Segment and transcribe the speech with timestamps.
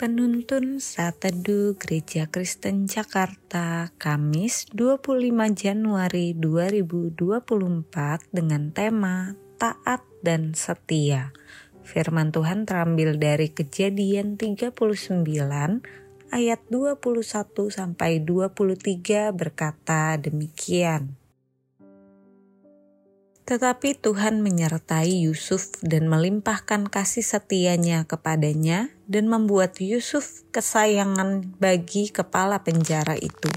[0.00, 11.36] Penuntun Saat Teduh Gereja Kristen Jakarta Kamis 25 Januari 2024 dengan tema Taat dan Setia.
[11.84, 14.72] Firman Tuhan terambil dari Kejadian 39
[16.32, 16.96] ayat 21
[17.68, 21.19] sampai 23 berkata demikian.
[23.50, 32.62] Tetapi Tuhan menyertai Yusuf dan melimpahkan kasih setianya kepadanya dan membuat Yusuf kesayangan bagi kepala
[32.62, 33.50] penjara itu.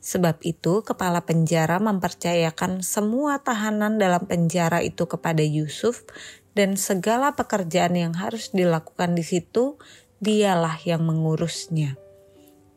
[0.00, 6.08] Sebab itu kepala penjara mempercayakan semua tahanan dalam penjara itu kepada Yusuf
[6.56, 9.76] dan segala pekerjaan yang harus dilakukan di situ
[10.24, 12.00] dialah yang mengurusnya.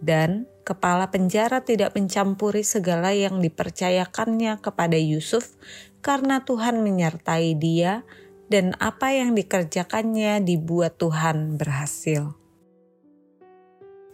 [0.03, 5.55] Dan kepala penjara tidak mencampuri segala yang dipercayakannya kepada Yusuf
[6.01, 8.07] karena Tuhan menyertai dia
[8.47, 12.31] dan apa yang dikerjakannya dibuat Tuhan berhasil.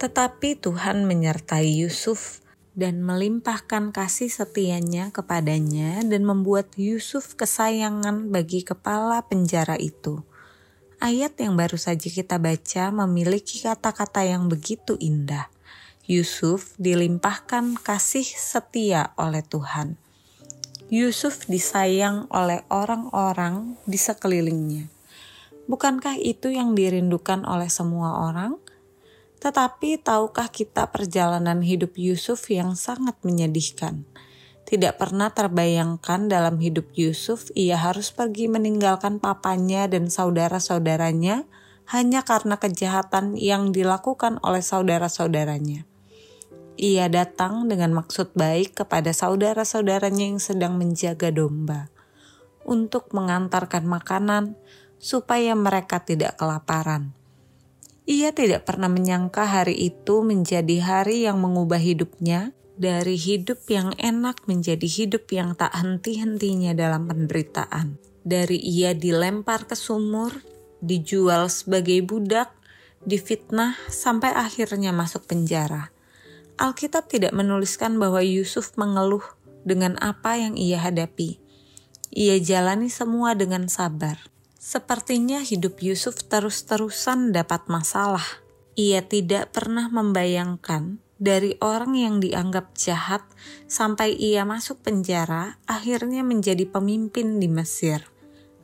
[0.02, 9.22] Tetapi Tuhan menyertai Yusuf dan melimpahkan kasih setianya kepadanya dan membuat Yusuf kesayangan bagi kepala
[9.30, 10.26] penjara itu.
[10.98, 15.48] Ayat yang baru saja kita baca memiliki kata-kata yang begitu indah.
[16.04, 20.03] Yusuf dilimpahkan kasih setia oleh Tuhan.
[20.92, 24.92] Yusuf disayang oleh orang-orang di sekelilingnya.
[25.64, 28.60] Bukankah itu yang dirindukan oleh semua orang?
[29.40, 34.04] Tetapi tahukah kita perjalanan hidup Yusuf yang sangat menyedihkan?
[34.68, 41.48] Tidak pernah terbayangkan dalam hidup Yusuf ia harus pergi meninggalkan papanya dan saudara-saudaranya
[41.96, 45.93] hanya karena kejahatan yang dilakukan oleh saudara-saudaranya.
[46.74, 51.94] Ia datang dengan maksud baik kepada saudara-saudaranya yang sedang menjaga domba
[52.66, 54.58] untuk mengantarkan makanan
[54.98, 57.14] supaya mereka tidak kelaparan.
[58.04, 64.44] Ia tidak pernah menyangka hari itu menjadi hari yang mengubah hidupnya dari hidup yang enak
[64.50, 68.02] menjadi hidup yang tak henti-hentinya dalam penderitaan.
[68.24, 70.36] Dari ia dilempar ke sumur,
[70.84, 72.52] dijual sebagai budak,
[73.08, 75.93] difitnah, sampai akhirnya masuk penjara.
[76.64, 79.24] Alkitab tidak menuliskan bahwa Yusuf mengeluh
[79.68, 81.44] dengan apa yang ia hadapi.
[82.16, 84.16] Ia jalani semua dengan sabar.
[84.56, 88.24] Sepertinya hidup Yusuf terus-terusan dapat masalah.
[88.80, 93.28] Ia tidak pernah membayangkan dari orang yang dianggap jahat
[93.68, 98.08] sampai ia masuk penjara, akhirnya menjadi pemimpin di Mesir.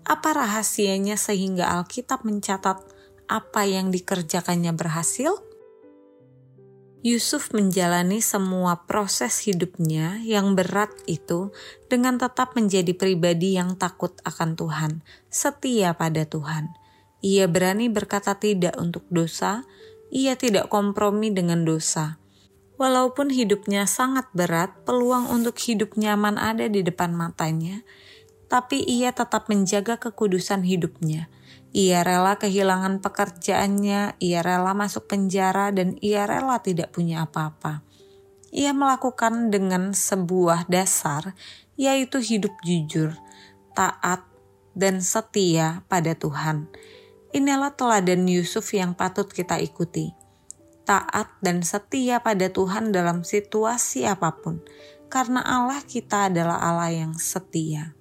[0.08, 2.80] Apa rahasianya sehingga Alkitab mencatat
[3.28, 5.49] apa yang dikerjakannya berhasil?
[7.00, 11.56] Yusuf menjalani semua proses hidupnya yang berat itu
[11.88, 14.92] dengan tetap menjadi pribadi yang takut akan Tuhan,
[15.32, 16.76] setia pada Tuhan.
[17.24, 19.64] Ia berani berkata tidak untuk dosa,
[20.12, 22.20] ia tidak kompromi dengan dosa.
[22.76, 27.80] Walaupun hidupnya sangat berat, peluang untuk hidup nyaman ada di depan matanya,
[28.52, 31.32] tapi ia tetap menjaga kekudusan hidupnya
[31.70, 37.86] ia rela kehilangan pekerjaannya, ia rela masuk penjara, dan ia rela tidak punya apa-apa.
[38.50, 41.38] Ia melakukan dengan sebuah dasar,
[41.78, 43.14] yaitu hidup jujur,
[43.78, 44.26] taat,
[44.74, 46.66] dan setia pada Tuhan.
[47.30, 50.18] Inilah teladan Yusuf yang patut kita ikuti.
[50.90, 54.66] Taat dan setia pada Tuhan dalam situasi apa pun,
[55.14, 57.99] karena Allah kita adalah Allah yang setia.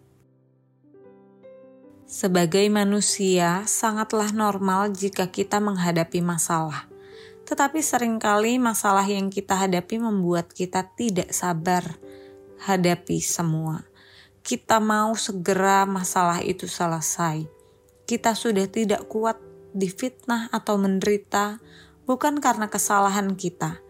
[2.08, 6.88] Sebagai manusia, sangatlah normal jika kita menghadapi masalah.
[7.44, 11.84] Tetapi sering kali masalah yang kita hadapi membuat kita tidak sabar
[12.64, 13.84] hadapi semua.
[14.40, 17.44] Kita mau segera masalah itu selesai.
[18.08, 19.36] Kita sudah tidak kuat
[19.76, 21.60] difitnah atau menderita
[22.08, 23.84] bukan karena kesalahan kita.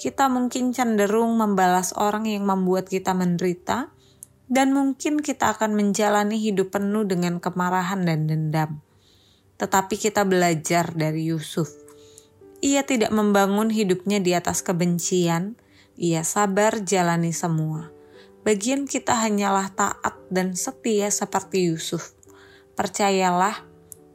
[0.00, 3.92] Kita mungkin cenderung membalas orang yang membuat kita menderita,
[4.48, 8.80] dan mungkin kita akan menjalani hidup penuh dengan kemarahan dan dendam.
[9.60, 11.68] Tetapi kita belajar dari Yusuf.
[12.64, 15.54] Ia tidak membangun hidupnya di atas kebencian,
[15.94, 17.92] ia sabar jalani semua.
[18.42, 22.16] Bagian kita hanyalah taat dan setia seperti Yusuf.
[22.74, 23.62] Percayalah,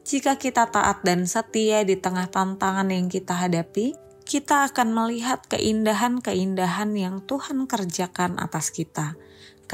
[0.03, 6.95] jika kita taat dan setia di tengah tantangan yang kita hadapi, kita akan melihat keindahan-keindahan
[6.95, 9.19] yang Tuhan kerjakan atas kita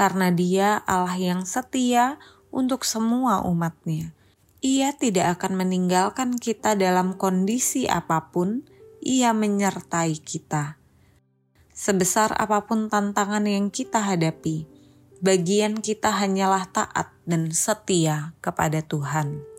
[0.00, 2.16] karena dia Allah yang setia
[2.48, 4.16] untuk semua umatnya.
[4.64, 8.64] Ia tidak akan meninggalkan kita dalam kondisi apa pun,
[9.04, 10.80] ia menyertai kita.
[11.76, 14.64] Sebesar apa pun tantangan yang kita hadapi,
[15.20, 19.49] bagian kita hanyalah taat dan setia kepada Tuhan.